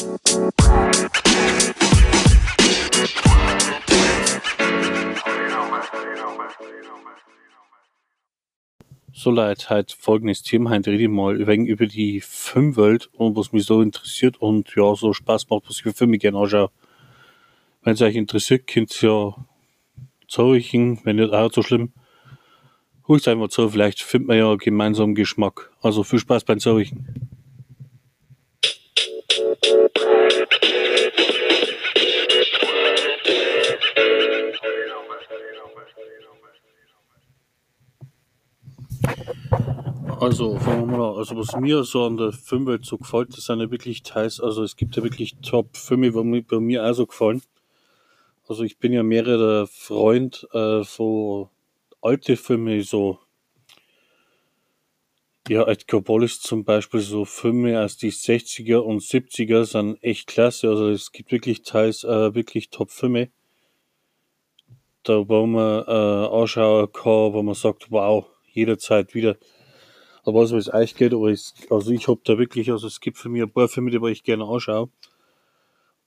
[0.00, 0.06] So
[9.30, 13.66] Leute, halt folgendes Thema, heute rede ich mal wegen über die Filmwelt und was mich
[13.66, 16.70] so interessiert und ja, so Spaß macht, was ich für Filme gerne anschaue.
[17.82, 19.36] Wenn es euch interessiert, könnt ihr ja
[20.28, 21.92] zurücken, wenn nicht auch so schlimm.
[23.06, 25.70] Ruhig einfach zu, vielleicht findet man ja gemeinsam Geschmack.
[25.82, 27.39] Also viel Spaß beim Zurücken.
[40.20, 41.16] Also, fangen wir mal an.
[41.16, 44.62] Also, was mir so an der Filmwelt so gefällt, das sind ja wirklich Teils, also
[44.62, 47.40] es gibt ja wirklich Top-Filme, die mir bei mir auch so gefallen.
[48.46, 51.48] Also, ich bin ja mehrere Freund äh, von
[52.02, 53.18] alte Filme, so,
[55.48, 60.68] ja, Edgar Wallace zum Beispiel, so Filme aus die 60er und 70er sind echt klasse.
[60.68, 63.30] Also, es gibt wirklich teils äh, wirklich Top-Filme,
[65.02, 69.38] da wo man äh, anschauen kann, wo man sagt, wow, jederzeit wieder.
[70.24, 73.18] Aber was es euch geht, aber ich, also ich hab da wirklich, also es gibt
[73.18, 74.90] für mich ein paar Filme, die ich gerne anschaue.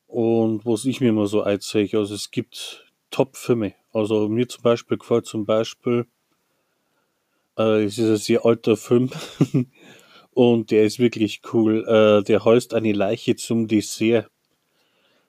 [0.08, 3.74] Und was ich mir immer so einzeige, also es gibt Top-Filme.
[3.92, 6.08] Also mir zum Beispiel gefällt zum Beispiel,
[7.58, 9.10] äh, es ist ein sehr alter Film
[10.32, 11.86] und der ist wirklich cool.
[11.88, 14.30] Äh, der heißt Eine Leiche zum Dessert.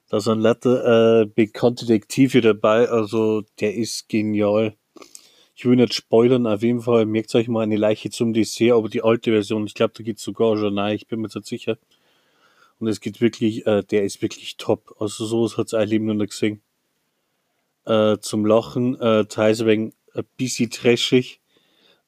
[0.09, 4.77] Da sind lauter äh, bekannte Detektive dabei, also der ist genial.
[5.57, 8.89] Ich will nicht spoilern, auf jeden Fall merkt euch mal eine Leiche zum Dessert, aber
[8.89, 11.79] die alte Version, ich glaube, da geht's sogar schon nein, ich bin mir nicht sicher.
[12.81, 14.97] Und es geht wirklich, äh, der ist wirklich top.
[14.99, 16.61] Also sowas hat's ein Leben noch gesehen.
[17.87, 21.41] Äh, zum Lachen, äh, teilweise wegen ein bisschen trashig,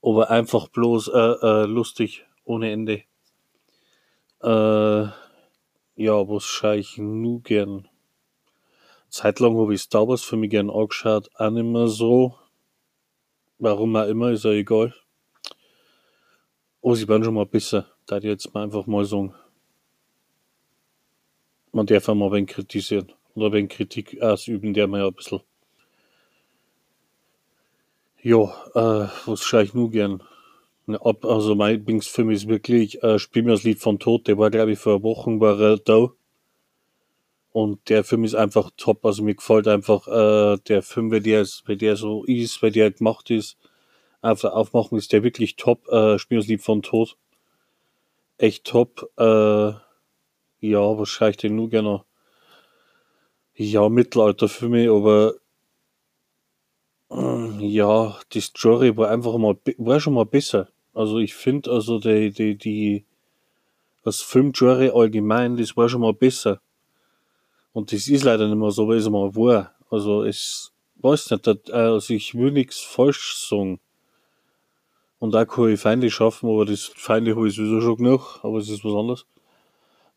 [0.03, 3.03] aber einfach bloß äh, äh, lustig, ohne Ende.
[4.43, 5.09] Äh,
[5.99, 7.89] ja, was schaue ich nur gern?
[9.09, 12.37] Zeitlang habe ich Star Wars für mich gern angeschaut, auch nicht mehr so.
[13.59, 14.95] Warum auch immer, ist ja egal.
[16.83, 17.87] Oh, sie werden schon mal besser.
[18.07, 19.35] Da ich jetzt mal einfach mal sagen.
[21.73, 23.13] Man darf auch mal ein kritisieren.
[23.35, 25.41] Oder wenig Kritik ausüben, der man ja ein bisschen.
[28.23, 28.45] Ja,
[28.75, 30.23] äh, was schaue ich nur gern?
[30.87, 34.51] Ab, also mein Lieblingsfilm ist wirklich, äh, Spiel mir das Lied von Tod, der war
[34.51, 36.09] glaube ich vor Wochen war er da.
[37.57, 39.07] Und der Film ist einfach top.
[39.07, 42.91] Also mir gefällt einfach äh, der Film, wenn der, wenn der so ist, wenn der
[42.91, 43.57] gemacht ist.
[44.21, 45.89] Einfach aufmachen ist der wirklich top.
[45.89, 47.17] Äh, Spiel das Lied von Tod.
[48.37, 49.11] Echt top.
[49.17, 49.73] Äh,
[50.61, 52.05] ja, was schaue ich denn nur gerne?
[53.55, 55.37] Ja, Mittelalterfilme, aber
[57.11, 60.69] äh, ja, die Story war einfach mal, war schon mal besser.
[60.93, 63.07] Also ich finde, also die, die, die,
[64.03, 66.61] das Filmgenre allgemein, das war schon mal besser.
[67.77, 69.75] Und das ist leider nicht mehr so, wie es mal war.
[69.91, 73.81] Also es, weiß nicht, das, also ich will nichts falsch sagen.
[75.19, 78.57] Und da kann ich Feinde schaffen, aber das Feinde habe ich sowieso schon genug, aber
[78.57, 79.27] es ist was anderes.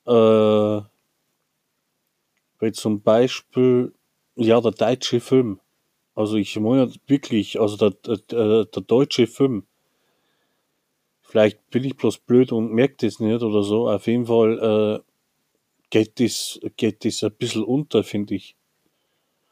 [0.08, 0.88] Äh,
[2.60, 3.94] weil zum Beispiel,
[4.38, 5.60] ja, der deutsche Film.
[6.16, 9.66] Also ich meine wirklich, also der, der, der, der deutsche Film.
[11.24, 13.90] Vielleicht bin ich bloß blöd und merke das nicht oder so.
[13.90, 15.09] Auf jeden Fall äh,
[15.90, 18.56] geht das, geht das ein bisschen unter, finde ich.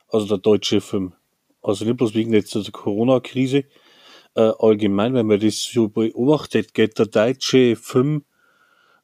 [0.09, 1.13] Also der deutsche Film.
[1.61, 3.65] Also nicht bloß wegen jetzt der Corona-Krise.
[4.35, 8.23] Äh, allgemein, wenn man das so beobachtet, geht der deutsche Film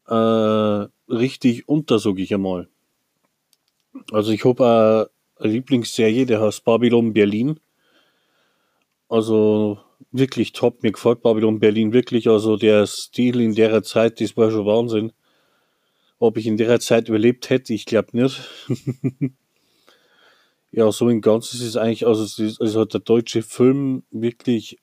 [0.07, 2.69] äh, richtig unter, sag ich einmal.
[4.11, 7.59] Also ich habe eine Lieblingsserie, der heißt Babylon Berlin.
[9.09, 9.79] Also
[10.11, 12.29] wirklich top, mir gefällt Babylon Berlin wirklich.
[12.29, 15.11] Also der Stil in der Zeit, das war schon Wahnsinn.
[16.23, 18.49] Ob ich in der Zeit überlebt hätte, ich glaube nicht.
[20.71, 24.79] ja, so im Ganzen ist es eigentlich, also es ist, also der deutsche Film wirklich,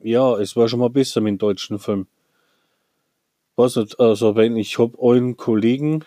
[0.00, 2.06] ja, es war schon mal besser mit dem deutschen Film.
[3.56, 6.04] Weiß nicht, also wenn ich hab einen Kollegen,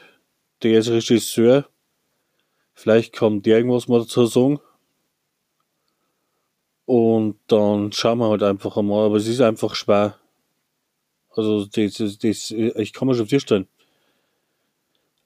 [0.61, 1.67] der ist Regisseur,
[2.73, 4.61] vielleicht kann der irgendwas mal dazu sagen.
[6.85, 10.17] Und dann schauen wir halt einfach einmal, aber es ist einfach schwer.
[11.31, 13.67] Also das, das, das ich kann mir schon vorstellen.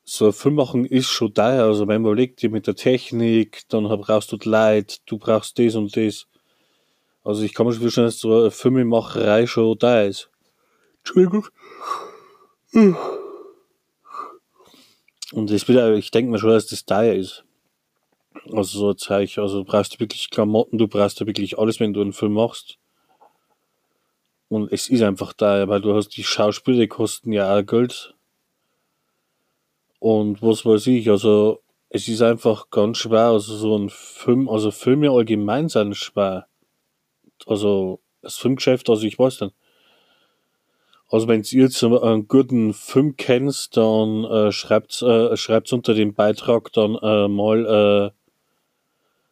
[0.09, 3.83] So ein Film machen ist schon teuer, also wenn man überlegt, mit der Technik, dann
[3.83, 6.27] brauchst du Leute, du brauchst das und das.
[7.25, 10.29] Also ich kann mir schon vorstellen, dass so eine Filmemacherei schon teuer ist.
[10.99, 11.47] Entschuldigung.
[15.33, 17.43] Und das wieder, ich denke mir schon, dass das teuer ist.
[18.49, 21.99] Also so ein Zeug, also du brauchst wirklich Klamotten, du brauchst wirklich alles, wenn du
[21.99, 22.77] einen Film machst.
[24.47, 28.13] Und es ist einfach teuer, weil du hast die Schauspieler, die kosten ja auch Geld.
[29.99, 34.71] Und was weiß ich, also es ist einfach ganz schwer, also so ein Film, also
[34.71, 36.47] Filme allgemein sind schwer.
[37.45, 39.55] Also das Filmgeschäft, also ich weiß nicht.
[41.09, 46.73] Also wenn ihr jetzt einen guten Film kennst, dann äh, schreibt äh, unter dem Beitrag
[46.73, 48.11] dann äh, mal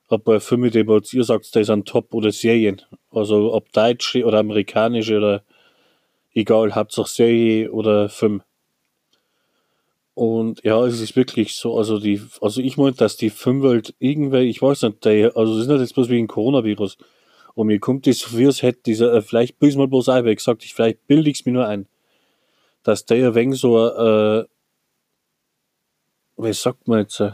[0.09, 2.81] äh, ein paar Filme, die ihr sagt, die sind top oder Serien.
[3.11, 5.43] Also ob deutsche oder amerikanische oder
[6.33, 8.41] egal, Hauptsache Serie oder Film.
[10.15, 14.43] Und ja, es ist wirklich so, also die, also ich meine, dass die Filmwelt irgendwie,
[14.43, 16.97] ich weiß nicht, der, also es ist nicht jetzt bloß wie ein Coronavirus.
[17.53, 20.35] Und mir kommt das wie, als hätte dieser, äh, vielleicht bis mal bloß ein, weil
[20.35, 21.87] gesagt, ich, vielleicht bilde ich es mir nur ein,
[22.83, 24.45] dass der wenig so, äh,
[26.37, 27.33] wie sagt man jetzt, äh,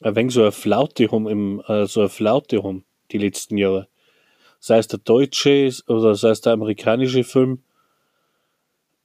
[0.00, 3.88] wenig so eine Flaute haben, im, äh, so eine Flaute haben, die letzten Jahre.
[4.60, 7.64] Sei es der deutsche oder sei es der amerikanische Film,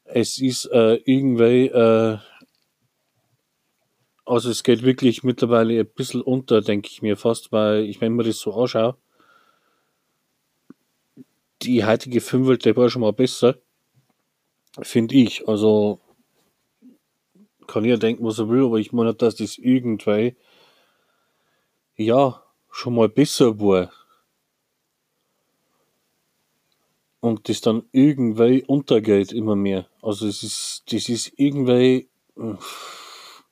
[0.03, 2.17] es ist äh, irgendwie, äh,
[4.25, 8.15] also es geht wirklich mittlerweile ein bisschen unter, denke ich mir fast, weil ich, wenn
[8.15, 8.97] man das so anschaue,
[11.61, 12.21] die heutige
[12.57, 13.55] der war schon mal besser,
[14.81, 15.47] finde ich.
[15.47, 15.99] Also
[17.67, 20.35] kann ja denken, was er will, aber ich meine, dass das irgendwie,
[21.95, 23.91] ja, schon mal besser war.
[27.19, 29.87] Und das dann irgendwie untergeht immer mehr.
[30.01, 32.07] Also es ist, das ist irgendwie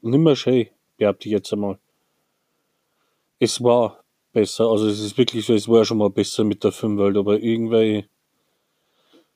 [0.04, 0.68] nimmer schön,
[0.98, 1.80] behaupte ich jetzt einmal.
[3.40, 6.72] Es war besser, also es ist wirklich so, es war schon mal besser mit der
[6.72, 8.06] Filmwelt, aber irgendwie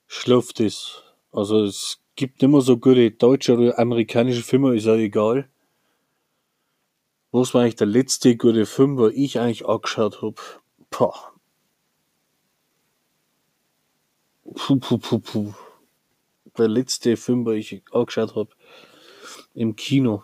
[0.07, 1.03] schläft es.
[1.31, 5.49] Also es gibt immer so gute deutsche oder amerikanische Filme, ist ja egal.
[7.31, 10.35] Was war eigentlich der letzte gute Film, wo ich eigentlich angeschaut habe?
[10.89, 11.11] Puh.
[14.55, 15.53] Puh, puh, puh, puh.
[16.57, 18.49] Der letzte Film, wo ich angeschaut habe
[19.53, 20.23] im Kino.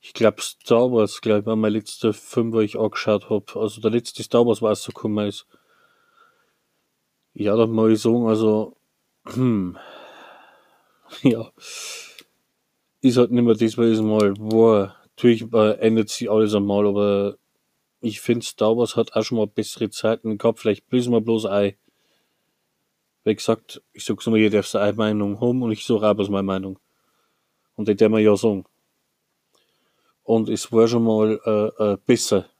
[0.00, 3.44] Ich glaube Star Wars, glaube ich, war mein letzter Film, wo ich angeschaut habe.
[3.56, 5.46] Also der letzte Star Wars, was so gekommen ist.
[7.34, 8.76] Ja, dann muss ich sagen, also,
[9.26, 9.78] hm,
[11.22, 11.50] ja,
[13.00, 14.96] ist halt nicht mehr das, was es mal war.
[15.16, 17.36] Natürlich äh, ändert sich alles einmal, aber
[18.00, 20.60] ich finde, Star Wars hat auch schon mal bessere Zeiten gehabt.
[20.60, 21.74] Vielleicht blößen wir bloß ein.
[23.24, 26.28] Wie gesagt, ich sag's immer, jeder darf seine Meinung haben und ich sage auch was
[26.28, 26.78] meine Meinung.
[27.74, 28.64] Und die darf man ja sagen.
[30.28, 32.50] Und es war schon mal äh, äh, besser,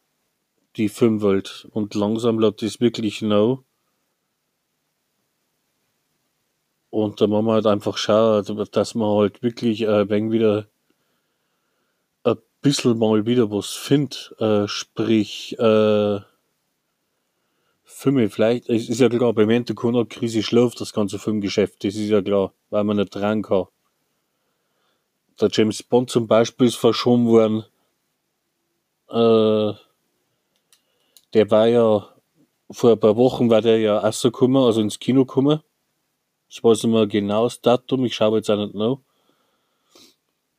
[0.77, 1.69] die Filmwelt.
[1.71, 3.59] Und langsam läuft es wirklich neu.
[6.89, 10.67] Und da muss man halt einfach schauen, dass man halt wirklich äh, wenn wieder
[12.25, 14.35] ein bisschen mal wieder was findet.
[14.39, 16.21] Äh, sprich, äh,
[17.85, 22.09] Filme vielleicht, es ist ja klar, bei der Corona-Krise schläft das ganze Filmgeschäft, das ist
[22.09, 23.67] ja klar, weil man nicht dran kann
[25.41, 27.65] der James Bond zum Beispiel ist verschoben worden.
[29.09, 29.79] Äh,
[31.35, 32.09] der war ja
[32.71, 35.63] vor ein paar Wochen war der ja rausgekommen, also ins Kino gekommen.
[36.49, 38.99] Ich weiß nicht mehr genau das Datum, ich schaue jetzt auch nicht nach.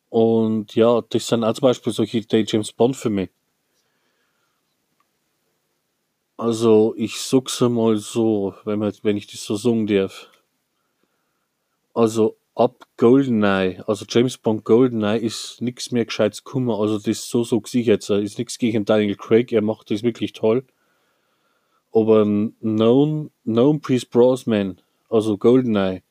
[0.08, 3.28] Und ja, das sind auch zum Beispiel solche die James Bond Filme.
[6.36, 10.28] Also ich sag's einmal so, wenn, man, wenn ich das so sagen darf.
[11.92, 16.78] Also ab Goldeneye, also James Bond Goldeneye, ist nichts mehr gescheites Kummer.
[16.78, 18.08] Also das so so gesichert.
[18.10, 20.64] Ist nichts gegen Daniel Craig, er macht das wirklich toll.
[21.90, 26.02] Aber Known, Known Priest Brosman, also Goldeneye,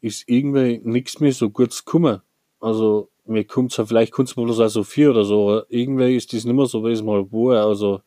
[0.00, 2.22] ist irgendwie nichts mehr so gut Kummer.
[2.60, 6.32] Also mir kommt zwar vielleicht kommt bloß auch so viel oder so, aber irgendwie ist
[6.32, 7.66] das nicht mehr so, wie es mal war.
[7.66, 8.00] Also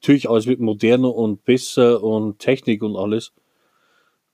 [0.00, 3.32] natürlich alles wird moderner und besser und Technik und alles.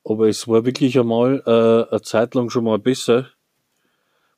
[0.04, 3.28] Aber es war wirklich einmal äh, eine Zeit lang schon mal besser,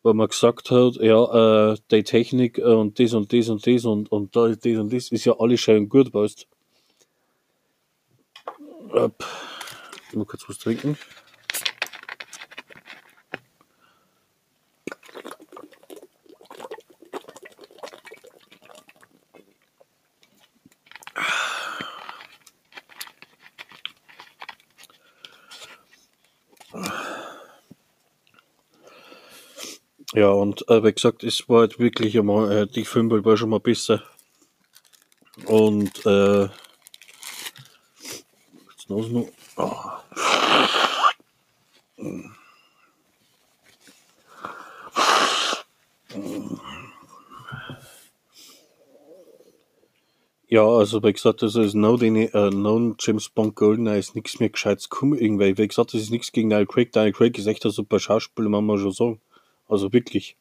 [0.03, 3.85] weil man gesagt hat, ja, äh, die Technik äh, und das und das und das
[3.85, 6.47] und, und das und das ist ja alles schön gut, weißt
[8.93, 9.13] du.
[10.13, 10.99] Mal kurz was trinken.
[30.21, 33.49] Ja, und äh, wie gesagt, es war halt wirklich einmal, äh, die Filmwelt war schon
[33.49, 34.03] mal besser.
[35.47, 36.51] Und äh, jetzt
[38.91, 39.29] noch.
[39.57, 39.73] Oh.
[50.49, 54.39] Ja, also wie gesagt, das ist no, den, äh, no James Bond Goldeneye ist nichts
[54.39, 55.57] mehr gescheites gekommen irgendwie.
[55.57, 56.93] Wie gesagt, das ist nichts gegen Daniel Craig.
[56.93, 59.21] Daniel Craig ist echt ein super Schauspieler, muss schon sagen.
[59.71, 60.37] Also wirklich.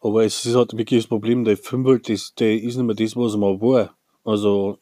[0.00, 3.16] Aber es ist halt wirklich das Problem, der halt, das, der ist nicht mehr das,
[3.16, 3.94] was mal war.
[4.24, 4.78] Also,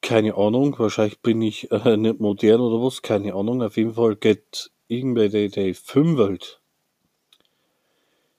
[0.00, 3.62] keine Ahnung, wahrscheinlich bin ich äh, nicht modern oder was, keine Ahnung.
[3.62, 6.60] Auf jeden Fall geht irgendwie der, der Filmwelt.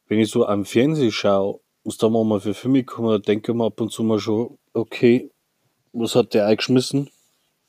[0.07, 3.65] Wenn ich so am Fernsehen schaue, was da mal für Filme kommen, denke ich mir
[3.65, 5.29] ab und zu mal schon, okay,
[5.91, 7.09] was hat der eingeschmissen?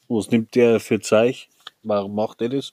[0.08, 1.48] Was nimmt der für Zeich?
[1.82, 2.72] Warum macht er das?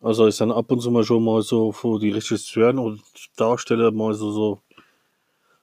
[0.00, 3.02] Also es sind ab und zu mal schon mal so von die Regisseuren und
[3.36, 4.62] Darsteller mal so, so,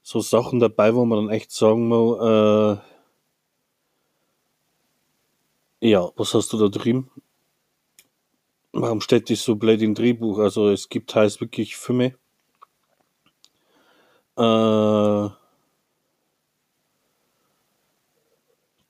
[0.01, 2.77] so Sachen dabei, wo man dann echt sagen muss, äh,
[5.81, 7.09] ja, was hast du da drin?
[8.71, 10.39] Warum steht das so blöd im Drehbuch?
[10.39, 12.15] Also es gibt teils wirklich Filme.
[14.35, 15.29] Äh,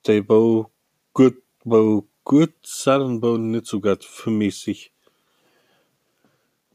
[0.08, 0.70] die wo
[1.14, 4.32] gut, wo gut sind und wo nicht so gut für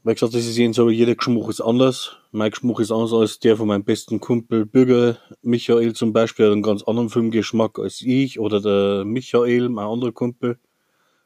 [0.01, 2.15] Wie gesagt, das ist jeden so, jeder Geschmack ist anders.
[2.31, 6.53] Mein Geschmack ist anders als der von meinem besten Kumpel Bürger Michael zum Beispiel, hat
[6.53, 8.39] einen ganz anderen Filmgeschmack als ich.
[8.39, 10.57] Oder der Michael, mein anderer Kumpel,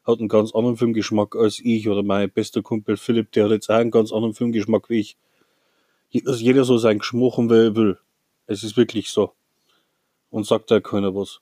[0.04, 1.88] hat einen ganz anderen Filmgeschmack als ich.
[1.88, 5.16] Oder mein bester Kumpel Philipp, der hat jetzt auch einen ganz anderen Filmgeschmack wie ich.
[6.26, 7.98] Also jeder so seinen Geschmack und wer will.
[8.48, 9.34] Es ist wirklich so.
[10.30, 11.40] Und sagt da keiner was.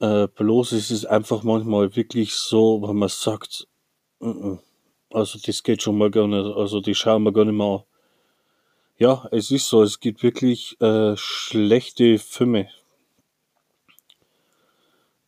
[0.00, 3.68] Äh, bloß ist es einfach manchmal wirklich so, wenn man sagt,
[4.18, 4.58] mm -mm
[5.14, 6.56] also das geht schon mal gar nicht.
[6.56, 7.82] Also die schauen wir gar nicht mehr an.
[8.98, 12.68] Ja, es ist so, es gibt wirklich äh, schlechte Filme.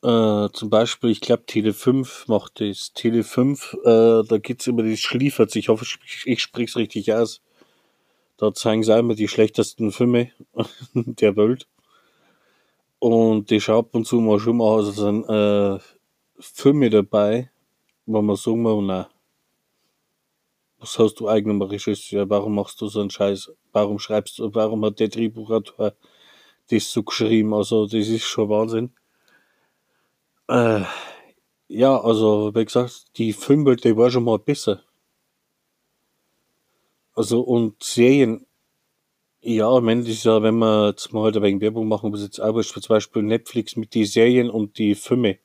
[0.02, 2.92] Äh, zum Beispiel, ich glaube, Tele 5 macht das.
[2.92, 5.56] Tele 5, äh, da geht's über die Schliefert.
[5.56, 7.40] Ich hoffe, ich, ich sprich's richtig aus.
[8.36, 10.30] Da zeigen sie immer die schlechtesten Filme
[10.94, 11.66] der Welt.
[12.98, 15.78] Und die schaut und zu mal schon mal, also sind äh,
[16.38, 17.50] Filme dabei,
[18.06, 19.06] wo man sagen muss, nein,
[20.84, 22.28] was hast du mal Regisseur?
[22.28, 23.50] Warum machst du so einen Scheiß?
[23.72, 25.94] Warum schreibst du, warum hat der Drehbuchautor
[26.68, 27.54] das so geschrieben?
[27.54, 28.92] Also, das ist schon Wahnsinn.
[30.48, 30.82] Äh,
[31.68, 34.82] ja, also, wie gesagt, die Filmwelt, die war schon mal besser.
[37.14, 38.46] Also, und Serien,
[39.40, 42.22] ja, ich meine, ist ja, wenn wir jetzt mal halt ein wenig Werbung machen, was
[42.22, 45.38] jetzt auch zum Beispiel Netflix mit den Serien und die Filme.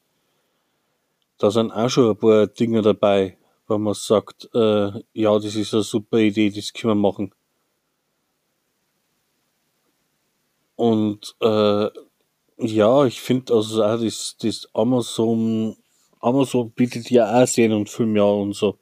[1.38, 3.38] Da sind auch schon ein paar Dinge dabei,
[3.70, 7.34] wenn man sagt, äh, ja, das ist eine super Idee, das können wir machen.
[10.76, 11.90] Und äh,
[12.58, 15.76] ja, ich finde also auch das, das Amazon,
[16.20, 18.78] Amazon bietet ja auch Serien und Filme ja und so.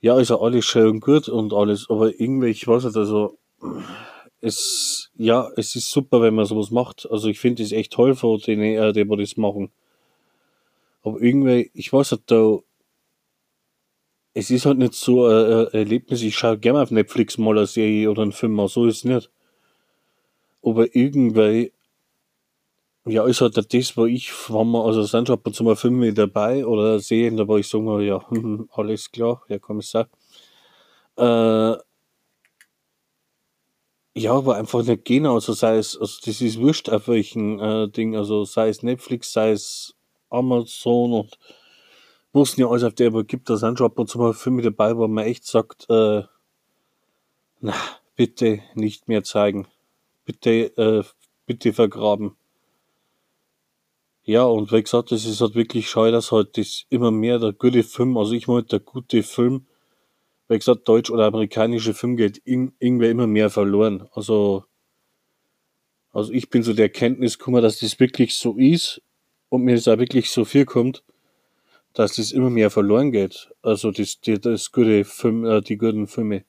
[0.00, 3.38] Ja, ist ja alles schön und gut und alles, aber irgendwie, ich weiß nicht, also
[4.40, 7.08] es, ja, es ist super, wenn man sowas macht.
[7.10, 9.70] Also ich finde es echt toll von denen, äh, die das machen.
[11.02, 12.58] Aber irgendwie, ich weiß nicht, da,
[14.34, 18.10] es ist halt nicht so ein, Erlebnis, ich schaue gerne auf Netflix mal eine Serie
[18.10, 19.30] oder einen Film an, so ist es nicht.
[20.62, 21.72] Aber irgendwie,
[23.04, 26.12] ja, ist halt das, wo ich, wenn man, also sind ab und zu mal Filme
[26.14, 28.24] dabei oder Serien, da wo ich sage, ja,
[28.72, 30.08] alles klar, Herr Kommissar.
[31.16, 31.76] Äh,
[34.14, 37.88] ja, aber einfach nicht gehen, also sei es, also das ist wurscht auf welchen äh,
[37.88, 39.94] Ding, also sei es Netflix, sei es
[40.30, 41.38] Amazon und
[42.34, 44.96] ja alles auf der aber gibt, da sind schon ab und zu mal Filme dabei,
[44.96, 46.22] wo man echt sagt, äh,
[47.60, 47.74] na,
[48.16, 49.68] bitte nicht mehr zeigen.
[50.24, 51.04] Bitte, äh,
[51.46, 52.36] bitte vergraben.
[54.24, 57.52] Ja, und wie gesagt, es ist halt wirklich schade, dass halt das immer mehr der
[57.52, 59.66] gute Film, also ich meine, der gute Film,
[60.48, 64.08] wie gesagt, deutsch oder amerikanische Film geht in, irgendwie immer mehr verloren.
[64.12, 64.64] Also,
[66.12, 69.02] also ich bin so der Erkenntnis gekommen, dass das wirklich so ist
[69.48, 71.02] und mir das auch wirklich so viel kommt
[71.94, 73.50] dass das immer mehr verloren geht.
[73.62, 76.44] Also das, die, das gute Film, äh, die guten Filme.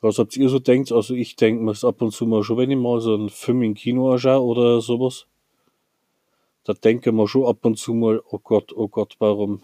[0.00, 0.90] Was habt ihr so denkt?
[0.90, 3.62] Also ich denke mir ab und zu mal schon, wenn ich mal so einen Film
[3.62, 5.26] im Kino anschaue oder sowas,
[6.64, 9.62] da denke ich mir schon ab und zu mal, oh Gott, oh Gott, warum?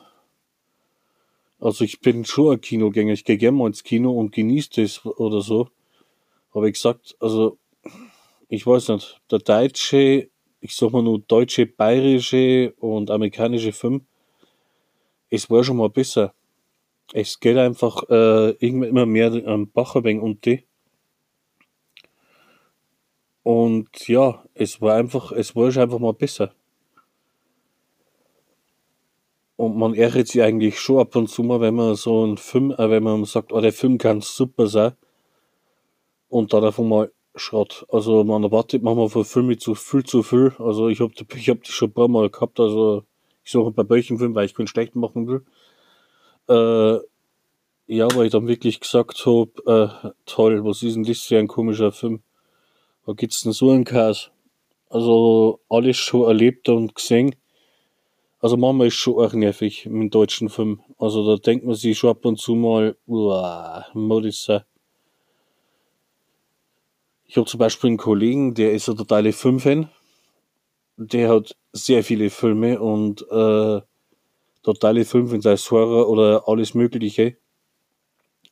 [1.61, 5.05] Also ich bin schon ein Kinogänger, ich gehe gerne mal ins Kino und genieße das
[5.05, 5.69] oder so.
[6.53, 7.59] Aber ich gesagt, also
[8.49, 14.07] ich weiß nicht, der deutsche, ich sag mal nur deutsche, bayerische und amerikanische Film,
[15.31, 16.35] es war schon mal besser.
[17.13, 20.57] Es geht einfach äh, immer mehr am Bach ein wenig unter.
[23.43, 26.53] Und ja, es war einfach, es war schon einfach mal besser.
[29.57, 32.71] Und man ärgert sich eigentlich schon ab und zu mal, wenn man so einen Film,
[32.73, 34.93] äh, wenn man sagt, oh, der Film kann super sein.
[36.29, 37.87] Und dann einfach mal Schrott.
[37.89, 40.55] Also man erwartet manchmal von Filmen zu viel zu viel.
[40.59, 42.61] Also ich hab, ich hab das schon ein paar Mal gehabt.
[42.61, 43.05] Also
[43.49, 45.43] ich suche bei welchen Filmen, weil ich keinen schlechten machen will.
[46.49, 46.99] Äh,
[47.89, 49.53] Ja, weil ich dann wirklich gesagt habe,
[50.05, 52.23] äh, toll, was ist denn das für ein komischer Film?
[53.07, 54.31] Da gibt's denn so einen Chaos?
[54.91, 57.37] Also alles schon erlebt und gesehen.
[58.41, 60.81] Also manchmal ist schon auch nervig mit deutschen Film.
[60.99, 64.63] Also da denkt man sich schon ab und zu mal, uah, muss sein?
[67.27, 69.89] Ich habe zum Beispiel einen Kollegen, der ist ein totaler Filmfan.
[71.01, 73.81] Der hat sehr viele Filme und äh,
[74.65, 77.37] totale Filmfans sei es Horror oder alles Mögliche.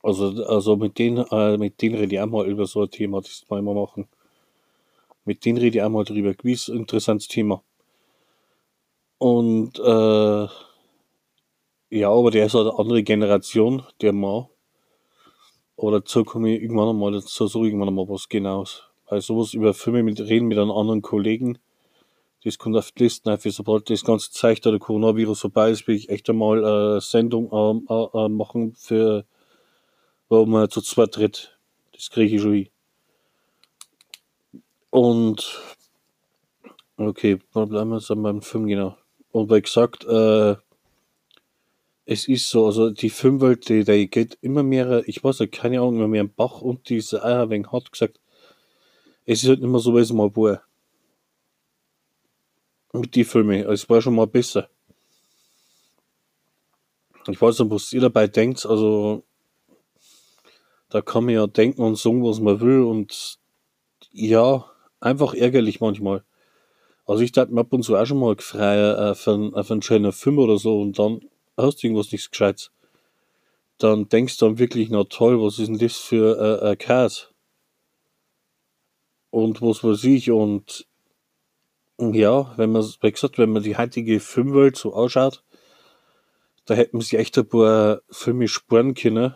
[0.00, 3.20] Also, also mit denen, äh, mit denen rede ich auch mal über so ein Thema,
[3.20, 4.06] das mal immer machen.
[5.24, 6.34] Mit denen rede ich auch mal drüber.
[6.34, 7.64] Gewiss interessantes Thema.
[9.18, 10.46] Und äh,
[11.90, 14.46] ja, aber der ist eine andere Generation, der Mann.
[15.76, 18.84] Aber dazu komme ich irgendwann einmal, dazu so irgendwann einmal was genaues.
[19.08, 21.58] Weil sowas über Filme mit reden mit einem anderen Kollegen,
[22.46, 25.88] das kommt auf die Listen einfach, sobald das ganze Zeug da der Coronavirus vorbei ist,
[25.88, 29.24] will ich echt einmal eine Sendung äh, äh, machen für,
[30.28, 31.58] wo man zu zweit tritt.
[31.92, 32.68] Das kriege ich schon hin.
[34.90, 35.60] Und
[36.96, 38.96] okay, bleiben wir jetzt beim Film genau.
[39.32, 40.54] Und wie gesagt, äh,
[42.04, 45.80] es ist so, also die Filmwelt, die, die geht immer mehr, ich weiß nicht, keine
[45.80, 48.20] Ahnung, immer mehr im Bach und diese Eier wegen hat gesagt,
[49.24, 50.62] es ist halt immer so, wie es mal war.
[52.96, 54.68] Mit die Filme, es war schon mal besser.
[57.28, 59.24] Ich weiß nicht, was ihr dabei denkt, also
[60.88, 63.38] da kann man ja denken und sagen, was man will und
[64.12, 64.64] ja,
[65.00, 66.24] einfach ärgerlich manchmal.
[67.04, 69.72] Also ich dachte mir ab und zu auch schon mal gefreut äh, für, einen, für
[69.74, 71.20] einen schönen Film oder so und dann
[71.56, 72.70] hast du irgendwas nichts Gescheites.
[73.78, 77.32] Dann denkst du dann wirklich, na toll, was ist denn das für äh, ein Chaos?
[79.30, 80.85] Und was weiß ich, und
[81.98, 85.42] ja, wenn man, wie gesagt, wenn man die heutige Filmwelt so ausschaut,
[86.66, 89.34] da hätten sie echt ein paar Filme sparen können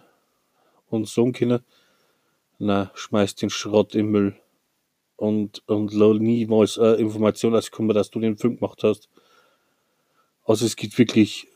[0.88, 1.61] und sagen können,
[2.59, 4.37] na, schmeiß den Schrott im Müll.
[5.17, 9.08] Und, und niemals äh, Information kommen, dass du den Film gemacht hast.
[10.45, 11.47] Also es gibt wirklich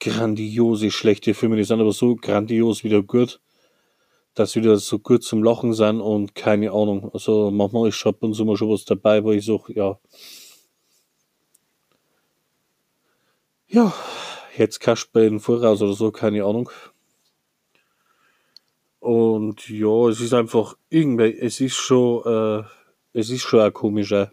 [0.00, 3.40] grandiose, schlechte Filme, die sind aber so grandios wieder gut,
[4.38, 7.10] dass wieder so gut zum Lachen sind und keine Ahnung.
[7.12, 9.98] Also manchmal ist ab und zu mal schon was dabei, wo ich so, ja.
[13.66, 13.92] Ja,
[14.56, 16.70] jetzt Kasper in Voraus oder so, keine Ahnung.
[19.00, 22.64] Und ja, es ist einfach irgendwie, es ist schon, äh,
[23.12, 24.32] es ist schon ein komischer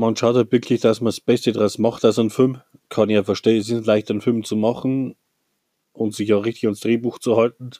[0.00, 2.62] man schaut halt wirklich, dass man das Beste daraus macht aus einem Film.
[2.88, 5.14] Kann ich ja verstehen, es ist nicht leicht, einen Film zu machen
[5.92, 7.70] und sich auch richtig ans Drehbuch zu halten.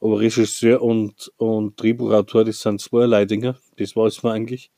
[0.00, 4.70] Aber Regisseur und, und Drehbuchautor, das sind zwei Dinge, das weiß man eigentlich.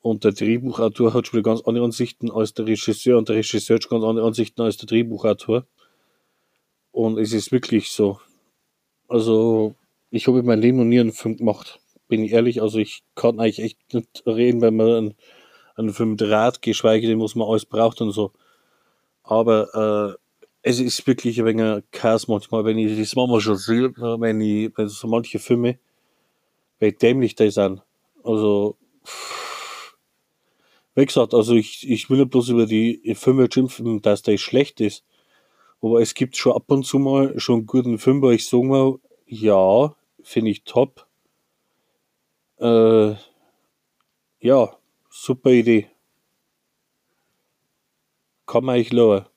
[0.00, 3.76] Und der Drehbuchautor hat schon wieder ganz andere Ansichten als der Regisseur und der Regisseur
[3.76, 5.66] hat schon ganz andere Ansichten als der Drehbuchautor.
[6.92, 8.20] Und es ist wirklich so.
[9.08, 9.74] Also,
[10.10, 11.80] ich habe in meinem Leben noch nie einen Film gemacht.
[12.08, 15.14] Bin ich ehrlich, also ich kann eigentlich echt nicht reden, wenn man einen
[15.76, 18.32] einen Film Draht, geschweige denn, was man alles braucht und so.
[19.22, 20.21] Aber äh,
[20.62, 24.70] es ist wirklich ein wenig Chaos manchmal, wenn ich das manchmal schon sehe, wenn ich,
[24.76, 25.78] wenn so manche Filme,
[26.78, 27.82] wie dämlich die sind.
[28.22, 28.76] Also,
[30.94, 34.80] wie gesagt, also ich, ich will nicht bloß über die Filme schimpfen, dass der schlecht
[34.80, 35.04] ist.
[35.80, 38.68] Aber es gibt schon ab und zu mal schon einen guten Film, wo ich sagen
[38.68, 41.08] mal, ja, finde ich top.
[42.60, 43.14] Äh,
[44.38, 44.76] ja,
[45.10, 45.88] super Idee.
[48.46, 49.31] Kann man ich lower.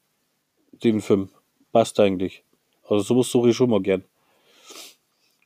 [0.82, 1.30] 7,5.
[1.72, 2.44] Passt eigentlich.
[2.88, 4.04] Also sowas suche ich schon mal gern.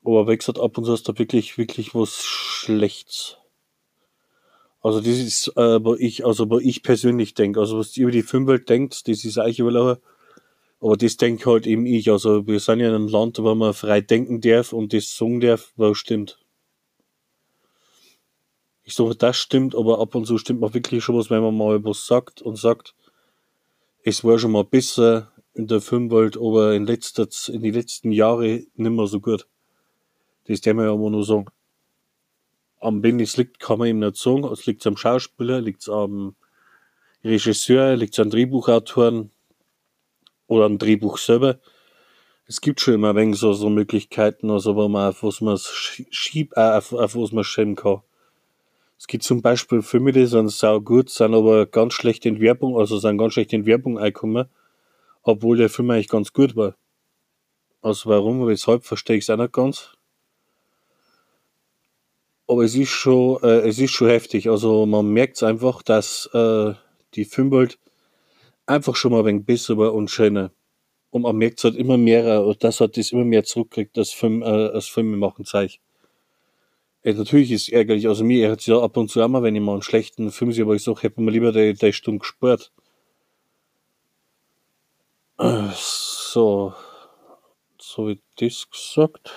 [0.04, 3.38] Aber wie gesagt, ab und zu ist da wirklich, wirklich was Schlechtes.
[4.82, 8.24] Also das ist, äh, wo ich, also wo ich persönlich denke, also was über die
[8.24, 10.00] Filmwelt denkt, das ist eigentlich überall,
[10.80, 12.10] aber das denke halt eben ich.
[12.10, 15.42] Also wir sind ja in einem Land, wo man frei denken darf und das singen
[15.42, 16.40] darf, was stimmt.
[18.84, 21.56] Ich sage, das stimmt, aber ab und zu stimmt man wirklich schon was, wenn man
[21.56, 22.96] mal was sagt und sagt,
[24.04, 28.68] es war schon mal besser in der Filmwelt, aber in, letzter, in den letzten Jahren
[28.76, 29.48] nicht mehr so gut.
[30.46, 31.46] Das darf man ja immer nur sagen.
[32.80, 34.46] Am wen es liegt, kann man ihm nicht sagen.
[34.46, 36.36] Es liegt am Schauspieler, liegt am
[37.24, 39.32] Regisseur, liegt am Drehbuchautoren
[40.48, 41.60] oder am Drehbuch selber.
[42.46, 45.58] Es gibt schon immer ein wenig so, so Möglichkeiten, also wo man auf was man
[45.58, 48.02] schiebt, äh, auf, auf was man schreiben kann.
[49.00, 52.78] Es gibt zum Beispiel Filme, die sind sau gut, sind aber ganz schlecht in Werbung,
[52.78, 54.50] also sind ganz schlecht in Werbung eingekommen,
[55.24, 56.76] obwohl der Film eigentlich ganz gut war.
[57.82, 59.94] Also warum, weshalb, verstehe ich es auch nicht ganz.
[62.46, 64.50] Aber es ist schon, äh, es ist schon heftig.
[64.50, 66.74] Also man merkt es einfach, dass äh,
[67.14, 67.80] die Filmwelt
[68.66, 70.52] einfach schon mal ein wenig besser war und schöner.
[71.10, 74.42] Und man merkt halt immer mehr, äh, dass er das immer mehr zurückkriegt, das Film,
[74.42, 75.80] äh, das Filme machen Zeug.
[77.10, 78.08] Ja, natürlich ist es ärgerlich.
[78.08, 80.32] Also mir ärgert es ja ab und zu auch mal, wenn ich mal einen schlechten
[80.32, 82.72] Film sehe, aber ich sage, hätte mir lieber die, die Stunde gespart.
[85.40, 86.76] Äh, so.
[87.80, 89.32] So wie das gesagt.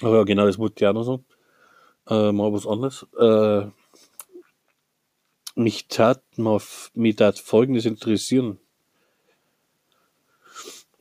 [0.00, 1.24] Aber ja, genau, das wollte ich auch noch sagen.
[2.08, 3.06] Äh, mal was anderes.
[3.18, 3.70] Äh,
[5.56, 6.60] mich tat, mal,
[6.94, 8.58] mich tat Folgendes interessieren.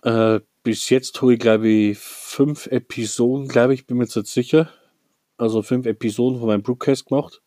[0.03, 4.27] Äh, bis jetzt habe ich, glaube ich, fünf Episoden, glaube ich, bin mir jetzt nicht
[4.27, 4.69] sicher.
[5.37, 7.41] Also fünf Episoden von meinem Broadcast gemacht.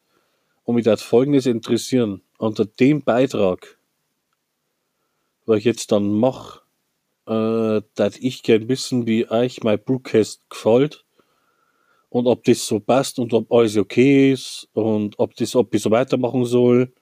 [0.65, 2.23] Und mich tat Folgendes interessieren.
[2.39, 3.79] Unter dem Beitrag,
[5.45, 6.61] was ich jetzt dann mache,
[7.27, 11.05] äh, dass ich gern wissen, wie euch mein Broadcast gefällt
[12.09, 15.83] und ob das so passt und ob alles okay ist und ob das, ob ich
[15.83, 16.93] so weitermachen soll.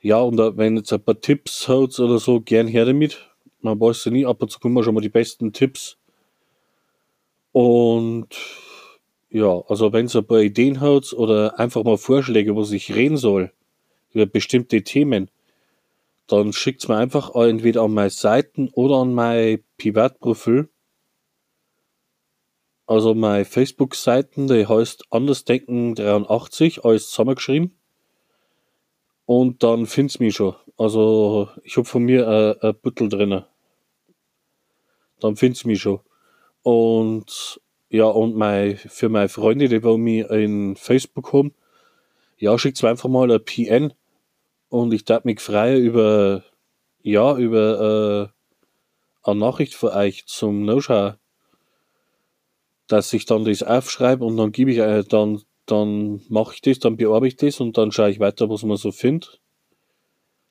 [0.00, 3.28] Ja, und wenn jetzt ein paar Tipps haut oder so, gern her damit.
[3.60, 5.98] Man weiß ja nie, ab und zu kommen schon mal die besten Tipps.
[7.52, 8.28] Und
[9.30, 13.16] ja, also wenn es ein paar Ideen haut oder einfach mal Vorschläge, wo ich reden
[13.16, 13.52] soll,
[14.12, 15.30] über bestimmte Themen,
[16.26, 20.68] dann schickt es mir einfach entweder an meine Seiten oder an mein Privatprofil.
[22.86, 27.78] Also meine Facebook-Seiten, die heißt Andersdenken83, alles zusammengeschrieben.
[29.26, 30.54] Und dann find's mich schon.
[30.78, 33.44] Also ich hab von mir ein, ein Büttel drinnen.
[35.20, 36.00] Dann find's mich schon.
[36.62, 37.60] Und
[37.90, 41.52] ja, und mein, für meine Freunde, die bei mir in Facebook haben,
[42.38, 43.92] ja, schickt's mir einfach mal ein PN.
[44.68, 46.44] Und ich darf mich freuen über,
[47.02, 48.32] ja, über
[49.24, 51.14] äh, eine Nachricht von euch zum No-Show
[52.88, 56.78] dass ich dann das aufschreibe und dann gebe ich, äh, dann, dann mache ich das,
[56.78, 59.40] dann bearbeite ich das und dann schaue ich weiter, was man so findet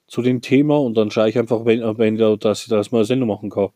[0.08, 3.06] zu dem Thema und dann schaue ich einfach, wenn, wenn dass ich das mal eine
[3.06, 3.70] Sendung machen kann.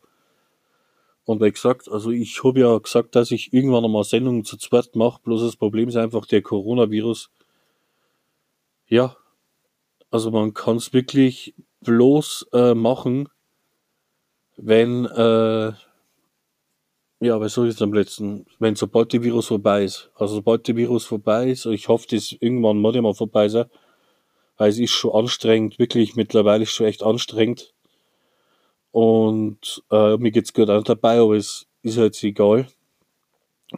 [1.24, 4.96] Und wie gesagt, also ich habe ja gesagt, dass ich irgendwann einmal Sendungen zu zweit
[4.96, 7.30] mache, bloß das Problem ist einfach der Coronavirus.
[8.88, 9.16] Ja,
[10.10, 13.28] also man kann es wirklich bloß äh, machen,
[14.56, 15.72] wenn äh,
[17.22, 20.10] ja, aber so ist es am letzten, wenn sobald der Virus vorbei ist.
[20.16, 23.66] Also sobald der Virus vorbei ist, ich hoffe, dass irgendwann mal mal vorbei sein,
[24.62, 27.74] weil es ist schon anstrengend, wirklich mittlerweile ist schon echt anstrengend.
[28.92, 32.68] Und äh, mir geht's gut auch dabei, aber es ist halt egal.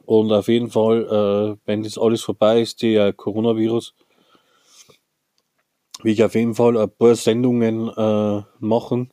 [0.05, 3.95] Und auf jeden Fall, äh, wenn das alles vorbei ist, der Coronavirus,
[6.03, 9.11] will ich auf jeden Fall ein paar Sendungen äh, machen,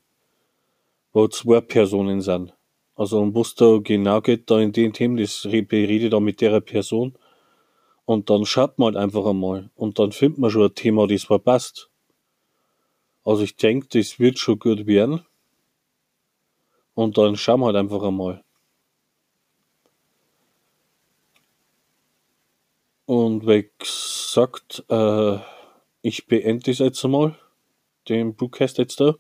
[1.13, 2.53] wo zwei Personen sind.
[2.95, 6.60] Also um was da genau geht, da in den Themen, das berede da mit der
[6.60, 7.17] Person.
[8.12, 9.69] Und dann schaut man halt einfach einmal.
[9.74, 11.89] Und dann findet man schon ein Thema, das verpasst.
[13.24, 15.26] Also ich denke, das wird schon gut werden.
[16.93, 18.43] Und dann schauen wir halt einfach einmal.
[23.06, 25.38] Und wie gesagt, äh,
[26.02, 27.38] ich beende das jetzt einmal,
[28.10, 29.15] den Broadcast jetzt da.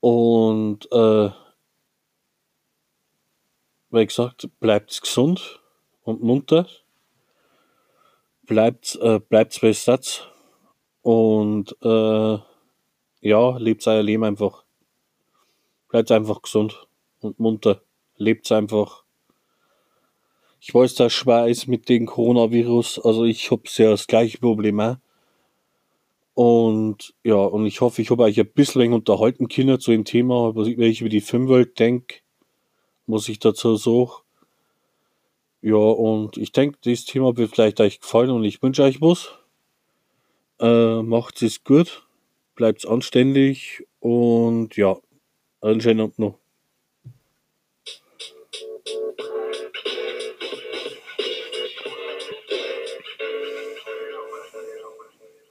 [0.00, 1.30] Und äh,
[3.88, 5.60] wie gesagt, bleibt gesund
[6.02, 6.68] und munter.
[8.50, 10.26] Bleibt, äh, bleibt bei Satz.
[11.02, 12.38] Und äh,
[13.20, 14.64] ja, lebt euer Leben einfach.
[15.88, 16.88] Bleibt einfach gesund
[17.20, 17.82] und munter.
[18.16, 19.04] Lebt einfach.
[20.60, 22.98] Ich weiß, dass schwer ist mit dem Coronavirus.
[23.04, 24.96] Also ich habe sehr das gleiche Problem auch.
[26.34, 30.56] Und ja, und ich hoffe, ich habe euch ein bisschen unterhalten können zu dem Thema,
[30.56, 32.16] was ich über die Filmwelt denke
[33.06, 34.22] was ich dazu suche.
[35.62, 39.30] Ja, und ich denke, dieses Thema wird vielleicht euch gefallen und ich wünsche euch was.
[40.60, 42.06] Äh, macht es gut,
[42.54, 44.96] bleibt anständig und ja,
[45.62, 46.39] einen schönen Abend noch.